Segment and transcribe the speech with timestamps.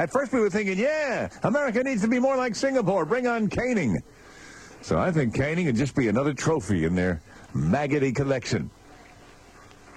[0.00, 3.04] At first we were thinking, yeah, America needs to be more like Singapore.
[3.04, 4.02] Bring on caning.
[4.80, 7.20] So I think caning would just be another trophy in their
[7.52, 8.70] maggoty collection.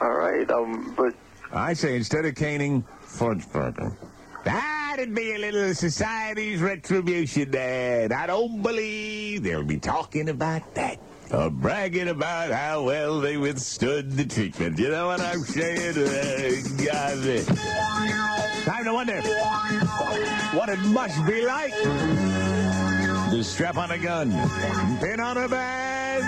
[0.00, 1.14] All right, um, but
[1.52, 3.90] I say instead of caning, fudge burger.
[4.44, 8.12] That'd be a little society's retribution, Dad.
[8.12, 11.00] I don't believe they'll be talking about that.
[11.32, 14.78] Or bragging about how well they withstood the treatment.
[14.78, 15.96] You know what I'm saying?
[16.88, 17.44] Uh, God,
[18.64, 19.20] time to wonder
[20.54, 21.74] what it must be like
[23.30, 24.30] to strap on a gun,
[24.98, 26.22] pin on a bag,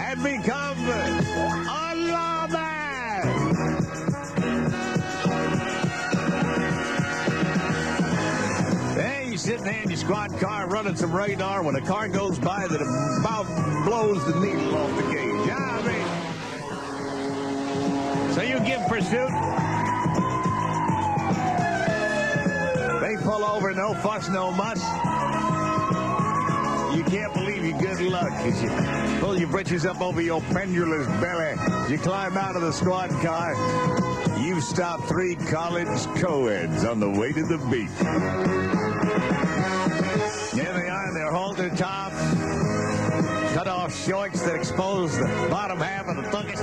[0.00, 3.26] and become a lawman.
[8.94, 12.38] Hey, you sitting there in your squad car running some radar when a car goes
[12.38, 12.80] by that
[13.20, 13.46] about
[13.84, 15.50] blows the needle off the gauge.
[15.50, 15.82] I
[18.28, 18.34] mean.
[18.34, 19.71] So you give pursuit.
[23.42, 24.78] Pull over, no fuss, no muss.
[26.96, 28.70] You can't believe your good luck as you
[29.18, 31.56] pull your britches up over your pendulous belly.
[31.90, 33.56] You climb out of the squad car.
[34.38, 35.88] You've stopped three college
[36.20, 37.90] co-eds on the way to the beach.
[40.54, 42.14] There they are in their halter tops,
[43.54, 46.58] cut off shorts that expose the bottom half of the tucket.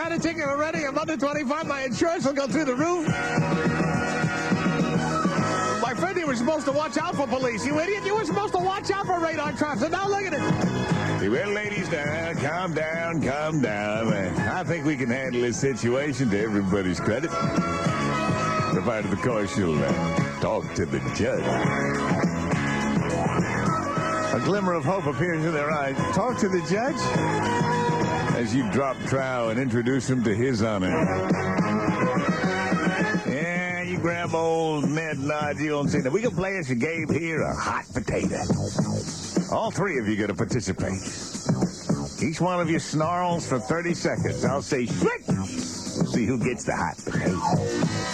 [0.00, 0.86] Had a ticket already.
[0.86, 1.66] I'm under 25.
[1.66, 3.06] My insurance will go through the roof.
[5.82, 7.66] My friend, you were supposed to watch out for police.
[7.66, 8.04] You idiot.
[8.06, 9.82] You were supposed to watch out for radar traps.
[9.82, 10.40] And now look at it.
[11.30, 14.12] Well, ladies, now, calm down, calm down.
[14.12, 17.30] I think we can handle this situation to everybody's credit.
[17.30, 21.44] Provided, of course, you'll uh, talk to the judge.
[24.32, 25.96] A glimmer of hope appears in their eyes.
[26.14, 27.79] Talk to the judge?
[28.40, 30.88] As you drop trow and introduce him to his honor.
[34.00, 35.18] Grab old Ned
[35.58, 36.10] you don't see that.
[36.10, 38.38] We can play us a game here, a hot potato.
[39.52, 41.02] All three of you going to participate.
[42.22, 44.42] Each one of you snarls for 30 seconds.
[44.46, 45.22] I'll say, shit!
[45.26, 48.09] See who gets the hot potato.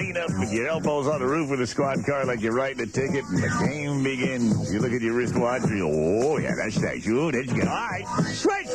[0.00, 2.80] Lean up with your elbows on the roof of the squad car like you're writing
[2.80, 4.72] a ticket, and the game begins.
[4.72, 5.90] You look at your wristwatch, and you go,
[6.32, 7.06] oh, yeah, that's nice.
[7.06, 7.68] Oh, that's good.
[7.68, 8.66] All right, switch!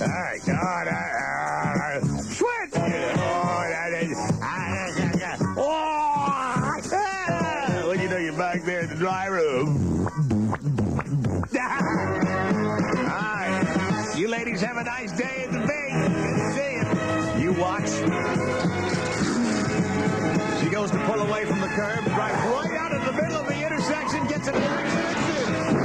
[0.00, 2.00] All right, all right, all right.
[2.24, 2.70] Switch!
[2.72, 4.16] Oh, that is...
[4.40, 5.36] ah.
[5.58, 5.68] Oh!
[5.68, 6.80] ah.
[7.84, 10.08] Well, you know, you're back there in the dry room.
[10.08, 10.14] All
[13.12, 14.14] right.
[14.16, 15.44] You ladies have a nice day
[20.82, 23.54] Goes to pull away from the curb, drives right out in the middle of the
[23.54, 25.78] intersection, gets an accident.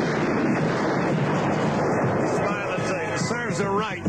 [2.35, 4.03] Smile and say, serves her right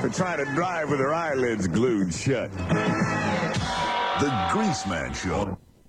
[0.00, 2.50] for trying to drive with her eyelids glued shut.
[2.50, 5.56] The Greaseman Show.